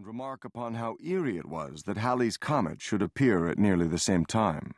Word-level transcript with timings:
and 0.00 0.06
remark 0.06 0.46
upon 0.46 0.72
how 0.72 0.96
eerie 1.04 1.36
it 1.36 1.44
was 1.44 1.82
that 1.82 1.98
Halley's 1.98 2.38
Comet 2.38 2.80
should 2.80 3.02
appear 3.02 3.48
at 3.48 3.58
nearly 3.58 3.86
the 3.86 3.98
same 3.98 4.24
time. 4.24 4.72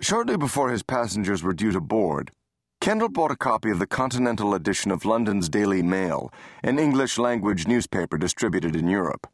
Shortly 0.00 0.36
before 0.36 0.72
his 0.72 0.82
passengers 0.82 1.44
were 1.44 1.52
due 1.52 1.70
to 1.70 1.80
board, 1.80 2.32
Kendall 2.80 3.10
bought 3.10 3.30
a 3.30 3.36
copy 3.36 3.70
of 3.70 3.78
the 3.78 3.86
Continental 3.86 4.54
edition 4.54 4.90
of 4.90 5.04
London's 5.04 5.48
Daily 5.48 5.84
Mail, 5.84 6.32
an 6.64 6.80
English 6.80 7.16
language 7.16 7.68
newspaper 7.68 8.18
distributed 8.18 8.74
in 8.74 8.88
Europe. 8.88 9.28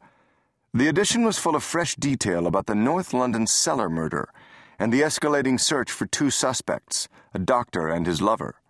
The 0.71 0.87
edition 0.87 1.23
was 1.23 1.39
full 1.39 1.55
of 1.55 1.63
fresh 1.63 1.95
detail 1.95 2.45
about 2.45 2.67
the 2.67 2.75
North 2.75 3.11
London 3.11 3.47
cellar 3.47 3.89
murder 3.89 4.29
and 4.77 4.93
the 4.93 5.01
escalating 5.01 5.59
search 5.59 5.89
for 5.89 6.05
two 6.05 6.29
suspects, 6.29 7.07
a 7.33 7.39
doctor 7.39 7.87
and 7.87 8.05
his 8.05 8.21
lover. 8.21 8.61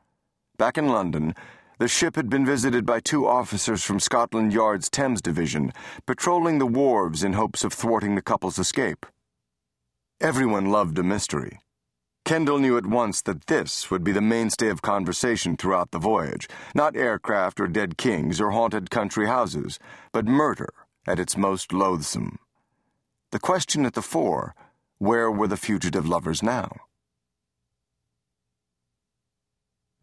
Back 0.58 0.78
in 0.78 0.88
London, 0.88 1.36
the 1.80 1.88
ship 1.88 2.18
had 2.18 2.30
been 2.30 2.46
visited 2.46 2.86
by 2.86 3.00
two 3.00 3.26
officers 3.26 3.84
from 3.84 4.02
Scotland 4.02 4.52
Yard's 4.52 4.90
Thames 4.90 5.22
Division, 5.22 5.72
patrolling 6.06 6.60
the 6.60 6.66
wharves 6.66 7.24
in 7.24 7.34
hopes 7.34 7.64
of 7.64 7.72
thwarting 7.72 8.16
the 8.16 8.22
couple's 8.22 8.60
escape. 8.60 9.06
Everyone 10.20 10.66
loved 10.66 11.00
a 11.00 11.04
mystery. 11.04 11.60
Kendall 12.26 12.60
knew 12.60 12.78
at 12.78 12.86
once 12.86 13.22
that 13.22 13.48
this 13.48 13.90
would 13.90 14.04
be 14.04 14.12
the 14.12 14.22
mainstay 14.22 14.68
of 14.68 14.82
conversation 14.82 15.56
throughout 15.56 15.92
the 15.92 15.98
voyage 16.00 16.50
not 16.76 16.98
aircraft 16.98 17.62
or 17.62 17.68
dead 17.68 17.98
kings 17.98 18.42
or 18.42 18.52
haunted 18.52 18.92
country 18.92 19.26
houses, 19.26 19.80
but 20.12 20.26
murder 20.26 20.70
at 21.08 21.18
its 21.18 21.38
most 21.38 21.72
loathsome. 21.72 22.38
The 23.32 23.40
question 23.40 23.86
at 23.86 23.94
the 23.94 24.02
fore 24.02 24.54
where 24.98 25.32
were 25.32 25.48
the 25.48 25.56
fugitive 25.56 26.06
lovers 26.06 26.44
now? 26.44 26.76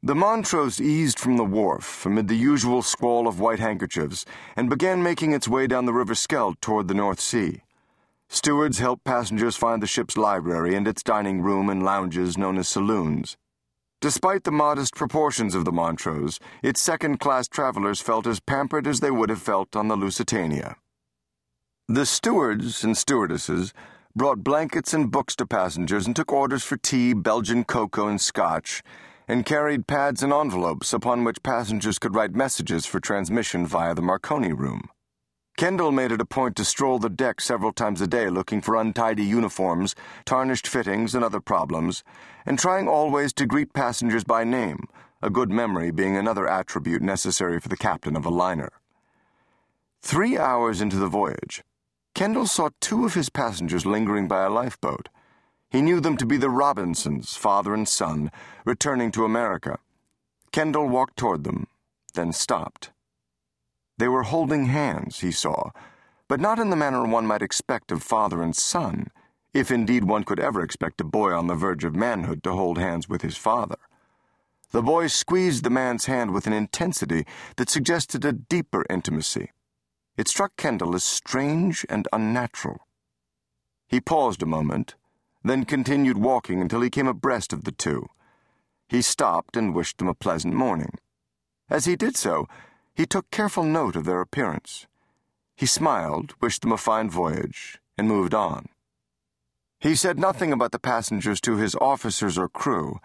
The 0.07 0.15
Montrose 0.15 0.81
eased 0.81 1.19
from 1.19 1.37
the 1.37 1.43
wharf 1.43 2.07
amid 2.07 2.29
the 2.29 2.37
usual 2.37 2.81
squall 2.83 3.27
of 3.27 3.41
white 3.41 3.59
handkerchiefs 3.59 4.25
and 4.55 4.71
began 4.71 5.03
making 5.03 5.33
its 5.33 5.49
way 5.49 5.67
down 5.67 5.85
the 5.85 5.93
River 5.93 6.15
Scheldt 6.15 6.61
toward 6.61 6.87
the 6.87 6.95
North 6.95 7.19
Sea. 7.19 7.65
Stewards 8.29 8.79
helped 8.79 9.03
passengers 9.03 9.57
find 9.57 9.83
the 9.83 9.87
ship's 9.89 10.17
library 10.17 10.77
and 10.77 10.87
its 10.87 11.03
dining 11.03 11.43
room 11.43 11.69
and 11.69 11.83
lounges 11.83 12.39
known 12.39 12.57
as 12.57 12.69
saloons. 12.69 13.37
Despite 14.01 14.45
the 14.45 14.53
modest 14.53 14.95
proportions 14.95 15.57
of 15.57 15.65
the 15.65 15.73
Montrose, 15.73 16.39
its 16.63 16.81
second 16.81 17.19
class 17.19 17.49
travelers 17.49 18.01
felt 18.01 18.29
as 18.29 18.39
pampered 18.39 18.87
as 18.87 19.01
they 19.01 19.11
would 19.11 19.29
have 19.29 19.43
felt 19.43 19.75
on 19.75 19.89
the 19.89 19.97
Lusitania. 19.97 20.77
The 21.89 22.07
stewards 22.07 22.85
and 22.85 22.97
stewardesses 22.97 23.75
brought 24.15 24.45
blankets 24.45 24.95
and 24.95 25.11
books 25.11 25.35
to 25.35 25.47
passengers 25.47 26.07
and 26.07 26.15
took 26.15 26.33
orders 26.33 26.63
for 26.63 26.77
tea, 26.77 27.13
Belgian 27.13 27.65
cocoa, 27.65 28.07
and 28.07 28.21
scotch, 28.21 28.85
and 29.29 29.45
carried 29.45 29.87
pads 29.87 30.23
and 30.23 30.33
envelopes 30.33 30.93
upon 30.93 31.25
which 31.25 31.43
passengers 31.43 31.99
could 31.99 32.15
write 32.15 32.35
messages 32.35 32.87
for 32.87 33.01
transmission 33.01 33.67
via 33.67 33.95
the 33.95 34.03
Marconi 34.03 34.53
room. 34.53 34.89
Kendall 35.57 35.91
made 35.91 36.13
it 36.13 36.21
a 36.21 36.27
point 36.27 36.55
to 36.57 36.65
stroll 36.65 36.99
the 36.99 37.09
deck 37.09 37.41
several 37.41 37.73
times 37.73 38.01
a 38.03 38.07
day 38.07 38.29
looking 38.29 38.61
for 38.61 38.77
untidy 38.77 39.25
uniforms, 39.25 39.95
tarnished 40.27 40.69
fittings, 40.69 41.15
and 41.15 41.25
other 41.25 41.41
problems, 41.41 42.05
and 42.45 42.59
trying 42.59 42.87
always 42.87 43.33
to 43.33 43.47
greet 43.47 43.73
passengers 43.73 44.23
by 44.23 44.45
name, 44.45 44.85
a 45.23 45.31
good 45.31 45.51
memory 45.51 45.91
being 45.91 46.15
another 46.15 46.47
attribute 46.47 47.01
necessary 47.01 47.59
for 47.59 47.69
the 47.69 47.77
captain 47.77 48.17
of 48.17 48.27
a 48.27 48.31
liner. 48.31 48.71
Three 50.03 50.37
hours 50.37 50.83
into 50.83 50.97
the 50.97 51.09
voyage, 51.09 51.65
Kendall 52.15 52.47
saw 52.47 52.69
two 52.81 53.05
of 53.05 53.15
his 53.15 53.29
passengers 53.29 53.85
lingering 53.85 54.29
by 54.29 54.45
a 54.45 54.51
lifeboat. 54.51 55.09
He 55.71 55.83
knew 55.83 56.01
them 56.01 56.17
to 56.19 56.27
be 56.27 56.37
the 56.37 56.51
Robinsons, 56.51 57.37
father 57.37 57.75
and 57.75 57.89
son, 57.89 58.31
returning 58.65 59.11
to 59.13 59.25
America. 59.25 59.79
Kendall 60.53 60.89
walked 60.89 61.17
toward 61.17 61.45
them, 61.45 61.67
then 62.15 62.33
stopped. 62.33 62.91
They 63.99 64.09
were 64.09 64.23
holding 64.25 64.67
hands, 64.67 65.21
he 65.21 65.33
saw, 65.33 65.71
but 66.29 66.41
not 66.41 66.59
in 66.59 66.71
the 66.71 66.77
manner 66.77 67.07
one 67.07 67.27
might 67.27 67.43
expect 67.43 67.91
of 67.91 68.03
father 68.03 68.43
and 68.43 68.55
son, 68.55 69.09
if 69.55 69.71
indeed 69.71 70.05
one 70.05 70.25
could 70.25 70.41
ever 70.41 70.63
expect 70.63 71.01
a 71.01 71.05
boy 71.05 71.33
on 71.33 71.47
the 71.47 71.55
verge 71.55 71.85
of 71.85 71.95
manhood 71.95 72.43
to 72.45 72.53
hold 72.53 72.79
hands 72.79 73.09
with 73.09 73.23
his 73.23 73.37
father. 73.37 73.79
The 74.73 74.83
boy 74.83 75.07
squeezed 75.07 75.65
the 75.65 75.71
man's 75.71 76.07
hand 76.07 76.33
with 76.33 76.47
an 76.47 76.53
intensity 76.53 77.25
that 77.57 77.71
suggested 77.71 78.25
a 78.25 78.33
deeper 78.33 78.85
intimacy. 78.91 79.53
It 80.17 80.29
struck 80.29 80.57
Kendall 80.57 80.95
as 80.95 81.05
strange 81.05 81.87
and 81.89 82.09
unnatural. 82.13 82.87
He 83.89 84.01
paused 84.01 84.43
a 84.43 84.47
moment, 84.47 84.95
then 85.49 85.65
continued 85.65 86.19
walking 86.19 86.61
until 86.61 86.81
he 86.81 86.91
came 86.91 87.07
abreast 87.07 87.53
of 87.53 87.65
the 87.65 87.73
two. 87.73 88.07
He 88.89 89.03
stopped 89.03 89.57
and 89.57 89.75
wished 89.75 89.99
them 89.99 90.09
a 90.09 90.15
pleasant 90.15 90.55
morning. 90.55 90.99
As 91.69 91.85
he 91.85 91.97
did 91.97 92.17
so, 92.17 92.47
he 92.95 93.07
took 93.07 93.31
careful 93.31 93.65
note 93.65 93.97
of 93.97 94.05
their 94.05 94.21
appearance. 94.21 94.87
He 95.57 95.67
smiled, 95.67 96.35
wished 96.41 96.63
them 96.63 96.73
a 96.73 96.77
fine 96.77 97.11
voyage, 97.11 97.79
and 97.99 98.09
moved 98.09 98.35
on. 98.35 98.67
He 99.81 99.95
said 99.95 100.19
nothing 100.19 100.53
about 100.53 100.73
the 100.73 100.79
passengers 100.79 101.41
to 101.43 101.57
his 101.57 101.75
officers 101.77 102.39
or 102.39 102.49
crew, 102.49 102.99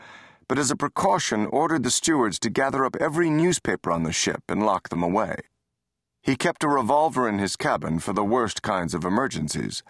but 0.48 0.60
as 0.60 0.72
a 0.72 0.76
precaution 0.76 1.46
ordered 1.48 1.84
the 1.84 1.92
stewards 1.92 2.40
to 2.40 2.50
gather 2.50 2.86
up 2.86 2.96
every 3.00 3.30
newspaper 3.30 3.92
on 3.92 4.04
the 4.04 4.12
ship 4.12 4.44
and 4.50 4.66
lock 4.66 4.90
them 4.90 5.04
away. 5.04 5.36
He 6.22 6.36
kept 6.36 6.64
a 6.64 6.68
revolver 6.68 7.28
in 7.28 7.40
his 7.40 7.56
cabin 7.56 8.00
for 8.00 8.14
the 8.14 8.24
worst 8.24 8.62
kinds 8.62 8.94
of 8.94 9.06
emergencies. 9.06 9.84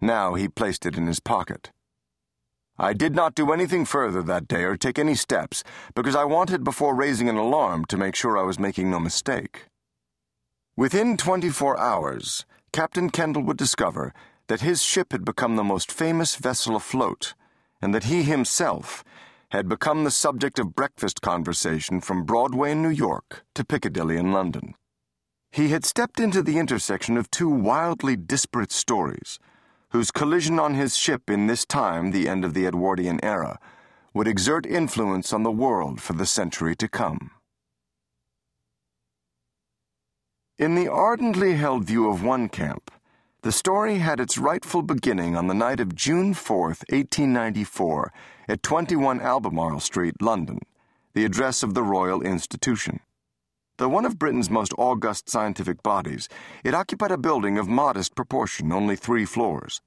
Now 0.00 0.34
he 0.34 0.48
placed 0.48 0.86
it 0.86 0.96
in 0.96 1.06
his 1.06 1.20
pocket. 1.20 1.70
I 2.78 2.92
did 2.92 3.14
not 3.14 3.36
do 3.36 3.52
anything 3.52 3.84
further 3.84 4.20
that 4.22 4.48
day 4.48 4.64
or 4.64 4.76
take 4.76 4.98
any 4.98 5.14
steps 5.14 5.62
because 5.94 6.16
I 6.16 6.24
wanted 6.24 6.64
before 6.64 6.94
raising 6.94 7.28
an 7.28 7.36
alarm 7.36 7.84
to 7.86 7.96
make 7.96 8.16
sure 8.16 8.36
I 8.36 8.42
was 8.42 8.58
making 8.58 8.90
no 8.90 8.98
mistake. 8.98 9.66
Within 10.76 11.16
24 11.16 11.78
hours, 11.78 12.44
Captain 12.72 13.10
Kendall 13.10 13.44
would 13.44 13.56
discover 13.56 14.12
that 14.48 14.60
his 14.60 14.82
ship 14.82 15.12
had 15.12 15.24
become 15.24 15.54
the 15.54 15.62
most 15.62 15.92
famous 15.92 16.34
vessel 16.34 16.74
afloat, 16.74 17.34
and 17.80 17.94
that 17.94 18.04
he 18.04 18.24
himself 18.24 19.04
had 19.50 19.68
become 19.68 20.02
the 20.02 20.10
subject 20.10 20.58
of 20.58 20.74
breakfast 20.74 21.22
conversation 21.22 22.00
from 22.00 22.24
Broadway 22.24 22.72
in 22.72 22.82
New 22.82 22.88
York 22.88 23.44
to 23.54 23.64
Piccadilly 23.64 24.16
in 24.16 24.32
London. 24.32 24.74
He 25.52 25.68
had 25.68 25.84
stepped 25.84 26.18
into 26.18 26.42
the 26.42 26.58
intersection 26.58 27.16
of 27.16 27.30
two 27.30 27.48
wildly 27.48 28.16
disparate 28.16 28.72
stories, 28.72 29.38
whose 29.94 30.10
collision 30.10 30.58
on 30.58 30.74
his 30.74 30.96
ship 30.96 31.30
in 31.30 31.46
this 31.46 31.64
time, 31.64 32.10
the 32.10 32.28
end 32.28 32.44
of 32.44 32.52
the 32.52 32.66
Edwardian 32.66 33.20
era, 33.24 33.60
would 34.12 34.26
exert 34.26 34.66
influence 34.66 35.32
on 35.32 35.44
the 35.44 35.52
world 35.52 36.00
for 36.00 36.14
the 36.14 36.26
century 36.26 36.74
to 36.74 36.88
come. 36.88 37.30
In 40.58 40.74
the 40.74 40.88
ardently 40.88 41.54
held 41.54 41.84
view 41.84 42.10
of 42.10 42.24
one 42.24 42.48
camp, 42.48 42.90
the 43.42 43.52
story 43.52 43.98
had 43.98 44.18
its 44.18 44.36
rightful 44.36 44.82
beginning 44.82 45.36
on 45.36 45.46
the 45.46 45.54
night 45.54 45.78
of 45.78 45.94
June 45.94 46.34
4th, 46.34 46.82
1894, 46.90 48.12
at 48.48 48.64
21 48.64 49.20
Albemarle 49.20 49.78
Street, 49.78 50.20
London, 50.20 50.58
the 51.12 51.24
address 51.24 51.62
of 51.62 51.74
the 51.74 51.84
Royal 51.84 52.20
Institution. 52.20 52.98
Though 53.76 53.88
one 53.88 54.04
of 54.04 54.18
Britain's 54.20 54.50
most 54.50 54.72
august 54.78 55.28
scientific 55.28 55.82
bodies, 55.82 56.28
it 56.62 56.74
occupied 56.74 57.10
a 57.10 57.18
building 57.18 57.58
of 57.58 57.66
modest 57.66 58.14
proportion, 58.14 58.70
only 58.70 58.94
three 58.94 59.24
floors. 59.24 59.80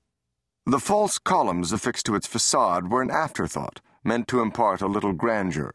The 0.66 0.80
false 0.80 1.18
columns 1.18 1.72
affixed 1.72 2.06
to 2.08 2.16
its 2.16 2.28
facade 2.28 2.92
were 2.92 3.02
an 3.02 3.10
afterthought, 3.10 3.80
meant 4.04 4.28
to 4.28 4.42
impart 4.42 4.82
a 4.82 4.88
little 4.88 5.14
grandeur. 5.14 5.74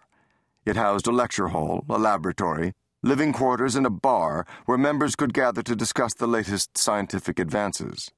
It 0.67 0.77
housed 0.77 1.07
a 1.07 1.11
lecture 1.11 1.49
hall, 1.49 1.87
a 1.89 1.99
laboratory, 1.99 2.75
living 3.03 3.33
quarters, 3.33 3.77
and 3.77 3.87
a 3.87 3.91
bar 3.91 4.47
where 4.67 4.77
members 4.77 5.17
could 5.17 5.33
gather 5.33 5.63
to 5.63 5.75
discuss 5.75 6.13
the 6.13 6.27
latest 6.27 6.77
scientific 6.77 7.39
advances. 7.39 8.11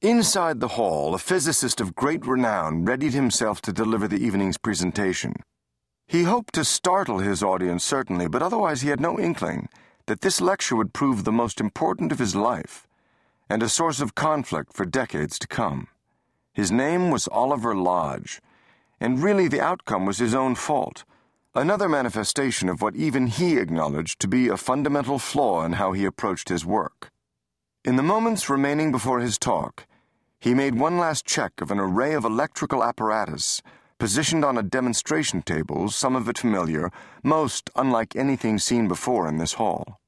Inside 0.00 0.60
the 0.60 0.68
hall, 0.68 1.14
a 1.14 1.18
physicist 1.18 1.80
of 1.80 1.96
great 1.96 2.24
renown 2.26 2.84
readied 2.84 3.14
himself 3.14 3.60
to 3.62 3.72
deliver 3.72 4.06
the 4.06 4.24
evening's 4.24 4.58
presentation. 4.58 5.34
He 6.06 6.24
hoped 6.24 6.54
to 6.54 6.64
startle 6.64 7.18
his 7.18 7.42
audience, 7.42 7.84
certainly, 7.84 8.28
but 8.28 8.42
otherwise 8.42 8.82
he 8.82 8.90
had 8.90 9.00
no 9.00 9.18
inkling 9.18 9.68
that 10.06 10.20
this 10.20 10.40
lecture 10.40 10.76
would 10.76 10.92
prove 10.92 11.24
the 11.24 11.32
most 11.32 11.60
important 11.60 12.12
of 12.12 12.18
his 12.18 12.36
life 12.36 12.86
and 13.48 13.62
a 13.62 13.68
source 13.68 14.00
of 14.00 14.14
conflict 14.14 14.72
for 14.72 14.84
decades 14.84 15.38
to 15.38 15.46
come. 15.46 15.88
His 16.52 16.70
name 16.70 17.10
was 17.10 17.28
Oliver 17.28 17.74
Lodge, 17.74 18.40
and 19.00 19.22
really 19.22 19.48
the 19.48 19.60
outcome 19.60 20.06
was 20.06 20.18
his 20.18 20.34
own 20.34 20.54
fault, 20.54 21.04
another 21.54 21.88
manifestation 21.88 22.68
of 22.68 22.80
what 22.80 22.96
even 22.96 23.26
he 23.26 23.58
acknowledged 23.58 24.20
to 24.20 24.28
be 24.28 24.48
a 24.48 24.56
fundamental 24.56 25.18
flaw 25.18 25.64
in 25.64 25.74
how 25.74 25.92
he 25.92 26.04
approached 26.04 26.48
his 26.48 26.64
work. 26.64 27.10
In 27.84 27.96
the 27.96 28.02
moments 28.02 28.48
remaining 28.48 28.92
before 28.92 29.20
his 29.20 29.38
talk, 29.38 29.86
he 30.40 30.54
made 30.54 30.74
one 30.74 30.98
last 30.98 31.26
check 31.26 31.60
of 31.60 31.70
an 31.70 31.78
array 31.78 32.14
of 32.14 32.24
electrical 32.24 32.82
apparatus 32.82 33.62
positioned 33.98 34.44
on 34.44 34.58
a 34.58 34.62
demonstration 34.62 35.42
table, 35.42 35.88
some 35.88 36.16
of 36.16 36.28
it 36.28 36.38
familiar, 36.38 36.90
most 37.22 37.70
unlike 37.76 38.16
anything 38.16 38.58
seen 38.58 38.88
before 38.88 39.28
in 39.28 39.38
this 39.38 39.54
hall. 39.54 40.00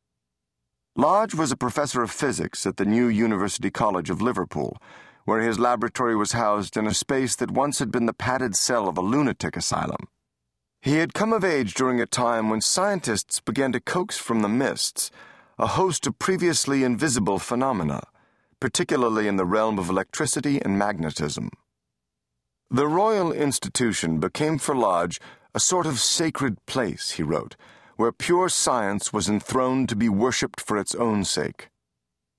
Lodge 0.97 1.35
was 1.35 1.53
a 1.53 1.57
professor 1.57 2.03
of 2.03 2.11
physics 2.11 2.67
at 2.67 2.79
the 2.79 2.85
new 2.85 3.07
University 3.07 3.71
College 3.71 4.11
of 4.11 4.23
Liverpool, 4.23 4.79
where 5.25 5.43
his 5.43 5.59
laboratory 5.59 6.17
was 6.17 6.33
housed 6.33 6.77
in 6.77 6.87
a 6.87 6.95
space 6.95 7.37
that 7.37 7.51
once 7.51 7.79
had 7.79 7.91
been 7.91 8.07
the 8.07 8.15
padded 8.15 8.57
cell 8.57 8.89
of 8.89 8.97
a 8.97 9.03
lunatic 9.03 9.57
asylum. 9.57 10.09
He 10.81 10.97
had 10.97 11.15
come 11.15 11.33
of 11.33 11.45
age 11.45 11.75
during 11.75 12.01
a 12.01 12.07
time 12.07 12.49
when 12.49 12.61
scientists 12.61 13.41
began 13.41 13.73
to 13.73 13.81
coax 13.81 14.17
from 14.17 14.43
the 14.43 14.49
mists 14.49 15.11
a 15.59 15.67
host 15.67 16.07
of 16.07 16.19
previously 16.19 16.85
invisible 16.85 17.39
phenomena, 17.39 18.03
particularly 18.61 19.27
in 19.27 19.37
the 19.37 19.45
realm 19.47 19.79
of 19.79 19.89
electricity 19.89 20.61
and 20.63 20.79
magnetism. 20.79 21.51
The 22.71 22.89
Royal 22.89 23.31
Institution 23.31 24.19
became 24.19 24.59
for 24.59 24.75
Lodge 24.75 25.21
a 25.55 25.61
sort 25.61 25.87
of 25.87 26.01
sacred 26.01 26.59
place, 26.67 27.13
he 27.13 27.23
wrote, 27.23 27.55
where 27.95 28.11
pure 28.11 28.49
science 28.49 29.13
was 29.13 29.29
enthroned 29.29 29.89
to 29.89 29.95
be 29.95 30.09
worshipped 30.09 30.61
for 30.61 30.77
its 30.77 30.93
own 30.97 31.23
sake. 31.23 31.69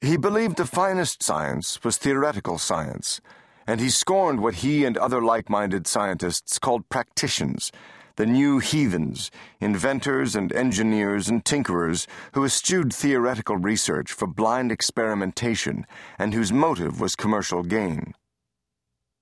He 0.02 0.18
believed 0.18 0.58
the 0.58 0.66
finest 0.66 1.24
science 1.24 1.82
was 1.82 1.96
theoretical 1.96 2.58
science, 2.58 3.22
and 3.66 3.80
he 3.80 3.90
scorned 3.90 4.42
what 4.42 4.56
he 4.56 4.84
and 4.84 4.98
other 4.98 5.22
like 5.22 5.50
minded 5.50 5.88
scientists 5.88 6.60
called 6.60 6.90
practitioners, 6.90 7.72
the 8.18 8.26
new 8.26 8.60
heathens, 8.60 9.32
inventors 9.62 10.36
and 10.36 10.52
engineers 10.52 11.30
and 11.30 11.46
tinkerers 11.46 12.06
who 12.34 12.44
eschewed 12.44 12.92
theoretical 12.94 13.56
research 13.56 14.12
for 14.12 14.28
blind 14.28 14.74
experimentation 14.74 15.88
and 16.20 16.34
whose 16.34 16.52
motive 16.52 17.00
was 17.00 17.16
commercial 17.16 17.64
gain. 17.64 18.14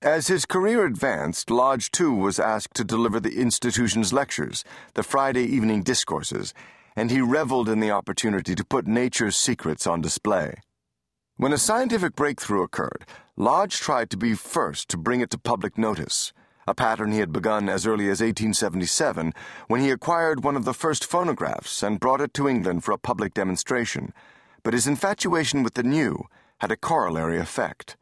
As 0.02 0.28
his 0.28 0.44
career 0.44 0.84
advanced, 0.84 1.50
Lodge 1.50 1.90
too 1.90 2.12
was 2.12 2.38
asked 2.38 2.74
to 2.74 2.84
deliver 2.84 3.18
the 3.18 3.40
institution's 3.40 4.12
lectures, 4.12 4.62
the 4.92 5.02
Friday 5.02 5.44
evening 5.44 5.82
discourses, 5.82 6.52
and 6.94 7.10
he 7.10 7.22
reveled 7.22 7.70
in 7.70 7.80
the 7.80 7.92
opportunity 7.92 8.54
to 8.54 8.64
put 8.64 8.86
nature's 8.86 9.36
secrets 9.36 9.86
on 9.86 10.02
display. 10.02 10.56
When 11.38 11.54
a 11.54 11.58
scientific 11.58 12.14
breakthrough 12.14 12.62
occurred, 12.62 13.06
Lodge 13.38 13.78
tried 13.80 14.10
to 14.10 14.18
be 14.18 14.34
first 14.34 14.90
to 14.90 14.98
bring 14.98 15.22
it 15.22 15.30
to 15.30 15.38
public 15.38 15.78
notice, 15.78 16.34
a 16.66 16.74
pattern 16.74 17.10
he 17.10 17.20
had 17.20 17.32
begun 17.32 17.66
as 17.70 17.86
early 17.86 18.10
as 18.10 18.20
1877 18.20 19.32
when 19.66 19.80
he 19.80 19.90
acquired 19.90 20.44
one 20.44 20.56
of 20.56 20.66
the 20.66 20.74
first 20.74 21.06
phonographs 21.06 21.82
and 21.82 22.00
brought 22.00 22.20
it 22.20 22.34
to 22.34 22.48
England 22.48 22.84
for 22.84 22.92
a 22.92 22.98
public 22.98 23.32
demonstration. 23.32 24.12
But 24.62 24.74
his 24.74 24.86
infatuation 24.86 25.62
with 25.62 25.72
the 25.72 25.82
new 25.82 26.26
had 26.58 26.70
a 26.70 26.76
corollary 26.76 27.38
effect 27.38 27.96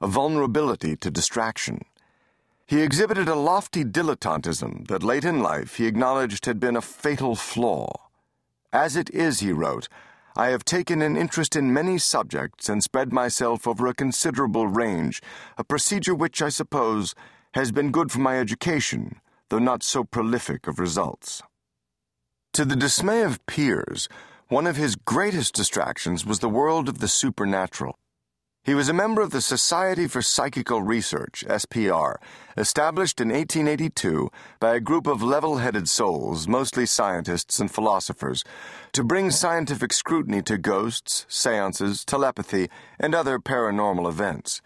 a 0.00 0.08
vulnerability 0.08 0.96
to 0.96 1.10
distraction. 1.10 1.84
He 2.66 2.82
exhibited 2.82 3.28
a 3.28 3.34
lofty 3.34 3.84
dilettantism 3.84 4.86
that 4.88 5.02
late 5.02 5.24
in 5.24 5.42
life 5.42 5.76
he 5.76 5.86
acknowledged 5.86 6.46
had 6.46 6.60
been 6.60 6.76
a 6.76 6.80
fatal 6.80 7.34
flaw. 7.34 7.92
As 8.72 8.96
it 8.96 9.10
is, 9.10 9.40
he 9.40 9.52
wrote, 9.52 9.88
I 10.36 10.50
have 10.50 10.64
taken 10.64 11.02
an 11.02 11.16
interest 11.16 11.56
in 11.56 11.72
many 11.72 11.98
subjects 11.98 12.68
and 12.68 12.82
spread 12.82 13.12
myself 13.12 13.66
over 13.66 13.88
a 13.88 13.94
considerable 13.94 14.68
range, 14.68 15.20
a 15.58 15.64
procedure 15.64 16.14
which, 16.14 16.40
I 16.40 16.48
suppose, 16.48 17.14
has 17.54 17.72
been 17.72 17.90
good 17.90 18.12
for 18.12 18.20
my 18.20 18.38
education, 18.38 19.20
though 19.48 19.58
not 19.58 19.82
so 19.82 20.04
prolific 20.04 20.68
of 20.68 20.78
results. 20.78 21.42
To 22.52 22.64
the 22.64 22.76
dismay 22.76 23.22
of 23.22 23.44
peers, 23.46 24.08
one 24.48 24.66
of 24.66 24.76
his 24.76 24.94
greatest 24.96 25.54
distractions 25.54 26.24
was 26.24 26.38
the 26.38 26.48
world 26.48 26.88
of 26.88 26.98
the 26.98 27.08
supernatural. 27.08 27.98
He 28.62 28.74
was 28.74 28.90
a 28.90 28.92
member 28.92 29.22
of 29.22 29.30
the 29.30 29.40
Society 29.40 30.06
for 30.06 30.20
Psychical 30.20 30.82
Research, 30.82 31.46
SPR, 31.48 32.16
established 32.58 33.18
in 33.18 33.30
1882 33.30 34.30
by 34.60 34.74
a 34.74 34.80
group 34.80 35.06
of 35.06 35.22
level 35.22 35.56
headed 35.56 35.88
souls, 35.88 36.46
mostly 36.46 36.84
scientists 36.84 37.58
and 37.58 37.70
philosophers, 37.70 38.44
to 38.92 39.02
bring 39.02 39.30
scientific 39.30 39.94
scrutiny 39.94 40.42
to 40.42 40.58
ghosts, 40.58 41.24
seances, 41.26 42.04
telepathy, 42.04 42.68
and 42.98 43.14
other 43.14 43.38
paranormal 43.38 44.06
events. 44.06 44.60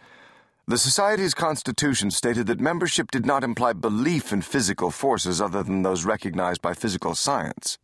The 0.67 0.77
Society's 0.79 1.35
constitution 1.35 2.11
stated 2.11 2.49
that 2.49 2.59
membership 2.59 3.13
did 3.13 3.25
not 3.25 3.45
imply 3.45 3.75
belief 3.75 4.33
in 4.33 4.43
physical 4.43 4.91
forces 4.91 5.41
other 5.41 5.63
than 5.63 5.83
those 5.83 6.05
recognized 6.05 6.61
by 6.61 6.75
physical 6.75 7.15
science. 7.15 7.79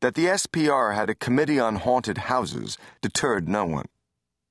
That 0.00 0.16
the 0.16 0.26
SPR 0.26 0.96
had 0.96 1.08
a 1.08 1.14
committee 1.14 1.60
on 1.60 1.76
haunted 1.76 2.18
houses 2.18 2.76
deterred 3.00 3.48
no 3.48 3.64
one. 3.64 3.86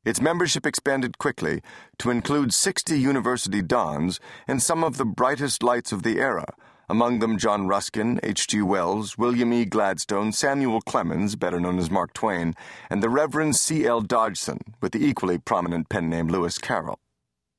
Its 0.05 0.21
membership 0.21 0.65
expanded 0.65 1.17
quickly 1.17 1.61
to 1.97 2.09
include 2.09 2.53
60 2.53 2.97
university 2.97 3.61
dons 3.61 4.19
and 4.47 4.61
some 4.61 4.81
of 4.81 4.95
the 4.97 5.05
brightest 5.05 5.61
lights 5.61 5.91
of 5.91 6.03
the 6.03 6.19
era, 6.19 6.45
among 6.87 7.19
them 7.19 7.37
John 7.37 7.67
Ruskin, 7.67 8.17
H.G. 8.23 8.61
Wells, 8.61 9.17
William 9.17 9.51
E. 9.51 9.65
Gladstone, 9.65 10.31
Samuel 10.31 10.79
Clemens, 10.81 11.35
better 11.35 11.59
known 11.59 11.77
as 11.77 11.91
Mark 11.91 12.13
Twain, 12.13 12.55
and 12.89 13.03
the 13.03 13.09
Reverend 13.09 13.57
C.L. 13.57 14.01
Dodgson, 14.01 14.59
with 14.81 14.93
the 14.93 15.05
equally 15.05 15.37
prominent 15.37 15.89
pen 15.89 16.09
name 16.09 16.29
Lewis 16.29 16.57
Carroll. 16.57 16.97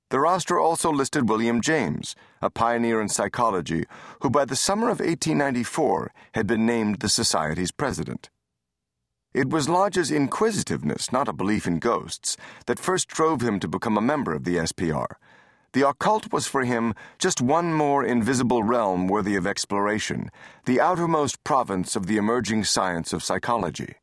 The 0.09 0.19
roster 0.19 0.59
also 0.59 0.91
listed 0.91 1.29
William 1.29 1.61
James, 1.61 2.17
a 2.41 2.49
pioneer 2.49 3.03
in 3.03 3.11
psychology, 3.11 3.85
who 4.23 4.31
by 4.31 4.47
the 4.47 4.57
summer 4.57 4.87
of 4.87 4.99
1894 4.99 6.11
had 6.35 6.47
been 6.47 6.65
named 6.65 7.01
the 7.01 7.09
Society's 7.11 7.71
president. 7.71 8.31
It 9.33 9.49
was 9.49 9.69
Lodge's 9.69 10.11
inquisitiveness, 10.11 11.13
not 11.13 11.29
a 11.29 11.33
belief 11.33 11.65
in 11.65 11.79
ghosts, 11.79 12.37
that 12.67 12.81
first 12.81 13.07
drove 13.07 13.43
him 13.43 13.61
to 13.61 13.69
become 13.69 13.97
a 13.97 14.01
member 14.01 14.35
of 14.35 14.43
the 14.43 14.57
SPR. 14.57 15.07
The 15.73 15.89
occult 15.89 16.33
was 16.33 16.49
for 16.49 16.65
him 16.65 16.95
just 17.17 17.41
one 17.41 17.73
more 17.73 18.05
invisible 18.05 18.65
realm 18.65 19.07
worthy 19.07 19.37
of 19.37 19.47
exploration, 19.47 20.31
the 20.65 20.81
outermost 20.81 21.45
province 21.45 21.95
of 21.95 22.09
the 22.09 22.17
emerging 22.17 22.65
science 22.65 23.13
of 23.13 23.23
psychology. 23.23 23.95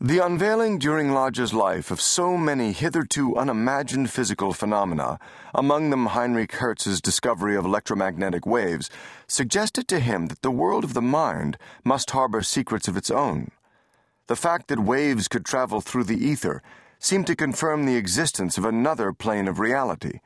The 0.00 0.18
unveiling 0.18 0.80
during 0.80 1.12
Lodge's 1.12 1.54
life 1.54 1.92
of 1.92 2.00
so 2.00 2.36
many 2.36 2.72
hitherto 2.72 3.36
unimagined 3.36 4.10
physical 4.10 4.52
phenomena, 4.52 5.20
among 5.54 5.90
them 5.90 6.06
Heinrich 6.06 6.52
Hertz's 6.52 7.00
discovery 7.00 7.54
of 7.54 7.64
electromagnetic 7.64 8.44
waves, 8.44 8.90
suggested 9.28 9.86
to 9.86 10.00
him 10.00 10.26
that 10.26 10.42
the 10.42 10.50
world 10.50 10.82
of 10.82 10.94
the 10.94 11.00
mind 11.00 11.56
must 11.84 12.10
harbor 12.10 12.42
secrets 12.42 12.88
of 12.88 12.96
its 12.96 13.10
own. 13.10 13.52
The 14.28 14.36
fact 14.36 14.68
that 14.68 14.80
waves 14.80 15.28
could 15.28 15.44
travel 15.44 15.80
through 15.80 16.04
the 16.04 16.18
ether 16.18 16.62
seemed 16.98 17.26
to 17.28 17.36
confirm 17.36 17.84
the 17.84 17.96
existence 17.96 18.58
of 18.58 18.64
another 18.64 19.12
plane 19.12 19.46
of 19.46 19.60
reality. 19.60 20.20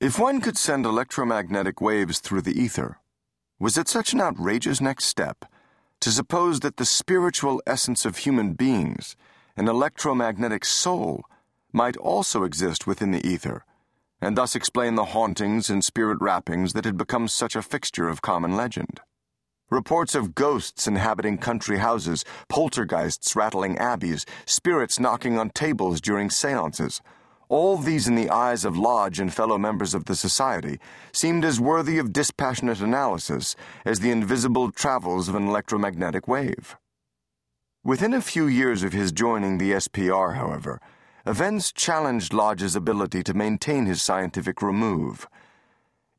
If 0.00 0.18
one 0.18 0.40
could 0.40 0.58
send 0.58 0.84
electromagnetic 0.84 1.80
waves 1.80 2.18
through 2.18 2.42
the 2.42 2.60
ether, 2.60 2.98
was 3.58 3.78
it 3.78 3.88
such 3.88 4.12
an 4.12 4.20
outrageous 4.20 4.80
next 4.80 5.04
step 5.04 5.44
to 6.00 6.10
suppose 6.10 6.60
that 6.60 6.76
the 6.76 6.84
spiritual 6.84 7.60
essence 7.66 8.04
of 8.04 8.18
human 8.18 8.54
beings, 8.54 9.16
an 9.56 9.68
electromagnetic 9.68 10.64
soul, 10.64 11.24
might 11.72 11.96
also 11.96 12.44
exist 12.44 12.86
within 12.86 13.10
the 13.10 13.26
ether, 13.26 13.64
and 14.20 14.36
thus 14.36 14.54
explain 14.54 14.94
the 14.94 15.06
hauntings 15.06 15.68
and 15.70 15.84
spirit 15.84 16.18
rappings 16.20 16.72
that 16.72 16.84
had 16.84 16.96
become 16.96 17.28
such 17.28 17.54
a 17.54 17.62
fixture 17.62 18.08
of 18.08 18.22
common 18.22 18.56
legend? 18.56 19.00
Reports 19.70 20.14
of 20.14 20.34
ghosts 20.34 20.86
inhabiting 20.86 21.36
country 21.36 21.76
houses, 21.76 22.24
poltergeists 22.48 23.36
rattling 23.36 23.76
abbeys, 23.76 24.24
spirits 24.46 24.98
knocking 24.98 25.38
on 25.38 25.50
tables 25.50 26.00
during 26.00 26.30
seances. 26.30 27.02
All 27.50 27.76
these, 27.76 28.08
in 28.08 28.14
the 28.14 28.30
eyes 28.30 28.64
of 28.64 28.78
Lodge 28.78 29.20
and 29.20 29.32
fellow 29.32 29.58
members 29.58 29.92
of 29.92 30.06
the 30.06 30.16
Society, 30.16 30.78
seemed 31.12 31.44
as 31.44 31.60
worthy 31.60 31.98
of 31.98 32.14
dispassionate 32.14 32.80
analysis 32.80 33.56
as 33.84 34.00
the 34.00 34.10
invisible 34.10 34.70
travels 34.70 35.28
of 35.28 35.34
an 35.34 35.46
electromagnetic 35.46 36.26
wave. 36.26 36.76
Within 37.84 38.14
a 38.14 38.22
few 38.22 38.46
years 38.46 38.82
of 38.82 38.94
his 38.94 39.12
joining 39.12 39.58
the 39.58 39.72
SPR, 39.72 40.36
however, 40.36 40.80
events 41.26 41.72
challenged 41.72 42.32
Lodge's 42.32 42.74
ability 42.74 43.22
to 43.22 43.34
maintain 43.34 43.84
his 43.84 44.02
scientific 44.02 44.62
remove. 44.62 45.26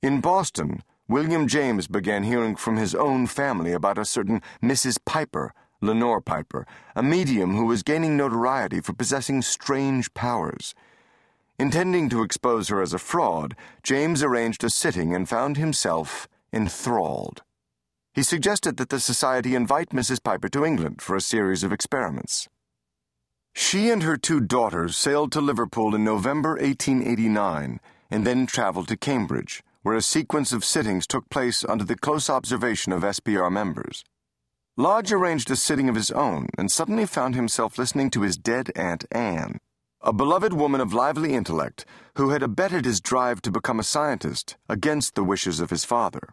In 0.03 0.21
Boston, 0.21 0.83
William 1.09 1.47
James 1.47 1.87
began 1.87 2.21
hearing 2.21 2.55
from 2.55 2.77
his 2.77 2.93
own 2.93 3.25
family 3.25 3.73
about 3.73 3.97
a 3.97 4.05
certain 4.05 4.43
Mrs. 4.61 4.99
Piper, 5.05 5.55
Leonora 5.81 6.21
Piper, 6.21 6.67
a 6.95 7.01
medium 7.01 7.55
who 7.55 7.65
was 7.65 7.81
gaining 7.81 8.15
notoriety 8.15 8.79
for 8.79 8.93
possessing 8.93 9.41
strange 9.41 10.13
powers. 10.13 10.75
Intending 11.57 12.09
to 12.09 12.21
expose 12.21 12.67
her 12.67 12.79
as 12.79 12.93
a 12.93 12.99
fraud, 12.99 13.55
James 13.81 14.21
arranged 14.21 14.63
a 14.63 14.69
sitting 14.69 15.15
and 15.15 15.27
found 15.27 15.57
himself 15.57 16.27
enthralled. 16.53 17.41
He 18.13 18.21
suggested 18.21 18.77
that 18.77 18.89
the 18.89 18.99
society 18.99 19.55
invite 19.55 19.89
Mrs. 19.89 20.23
Piper 20.23 20.49
to 20.49 20.63
England 20.63 21.01
for 21.01 21.15
a 21.15 21.21
series 21.21 21.63
of 21.63 21.73
experiments. 21.73 22.47
She 23.55 23.89
and 23.89 24.03
her 24.03 24.15
two 24.15 24.41
daughters 24.41 24.95
sailed 24.95 25.31
to 25.31 25.41
Liverpool 25.41 25.95
in 25.95 26.03
November 26.03 26.51
1889 26.51 27.79
and 28.11 28.27
then 28.27 28.45
traveled 28.45 28.87
to 28.89 28.95
Cambridge 28.95 29.63
where 29.81 29.95
a 29.95 30.01
sequence 30.01 30.51
of 30.51 30.65
sittings 30.65 31.07
took 31.07 31.29
place 31.29 31.63
under 31.63 31.83
the 31.83 31.95
close 31.95 32.29
observation 32.29 32.91
of 32.91 33.03
SPR 33.03 33.51
members. 33.51 34.03
Lodge 34.75 35.11
arranged 35.11 35.51
a 35.51 35.55
sitting 35.55 35.89
of 35.89 35.95
his 35.95 36.11
own 36.11 36.47
and 36.57 36.71
suddenly 36.71 37.05
found 37.05 37.35
himself 37.35 37.77
listening 37.77 38.09
to 38.09 38.21
his 38.21 38.37
dead 38.37 38.71
Aunt 38.75 39.05
Anne, 39.11 39.59
a 40.01 40.13
beloved 40.13 40.53
woman 40.53 40.79
of 40.79 40.93
lively 40.93 41.33
intellect 41.33 41.85
who 42.15 42.29
had 42.29 42.41
abetted 42.41 42.85
his 42.85 43.01
drive 43.01 43.41
to 43.41 43.51
become 43.51 43.79
a 43.79 43.83
scientist 43.83 44.55
against 44.69 45.15
the 45.15 45.23
wishes 45.23 45.59
of 45.59 45.69
his 45.69 45.83
father. 45.83 46.29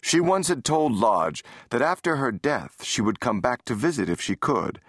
She 0.00 0.20
once 0.20 0.48
had 0.48 0.64
told 0.64 0.92
Lodge 0.92 1.44
that 1.68 1.82
after 1.82 2.16
her 2.16 2.32
death 2.32 2.82
she 2.82 3.02
would 3.02 3.20
come 3.20 3.40
back 3.40 3.64
to 3.66 3.74
visit 3.74 4.08
if 4.08 4.20
she 4.20 4.36
could, 4.36 4.80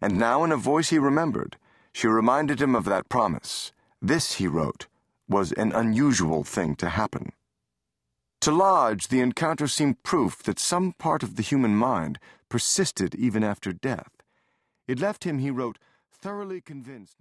and 0.00 0.16
now 0.16 0.44
in 0.44 0.52
a 0.52 0.56
voice 0.56 0.90
he 0.90 0.98
remembered, 0.98 1.56
she 1.92 2.06
reminded 2.06 2.60
him 2.60 2.76
of 2.76 2.84
that 2.84 3.08
promise. 3.08 3.72
This, 4.00 4.34
he 4.34 4.46
wrote, 4.46 4.86
was 5.30 5.52
an 5.52 5.72
unusual 5.72 6.44
thing 6.44 6.74
to 6.76 6.90
happen. 6.90 7.32
To 8.42 8.50
Lodge, 8.50 9.08
the 9.08 9.20
encounter 9.20 9.68
seemed 9.68 10.02
proof 10.02 10.42
that 10.42 10.58
some 10.58 10.92
part 10.94 11.22
of 11.22 11.36
the 11.36 11.42
human 11.42 11.76
mind 11.76 12.18
persisted 12.48 13.14
even 13.14 13.44
after 13.44 13.72
death. 13.72 14.10
It 14.88 14.98
left 14.98 15.24
him, 15.24 15.38
he 15.38 15.50
wrote, 15.50 15.78
thoroughly 16.10 16.60
convinced. 16.60 17.16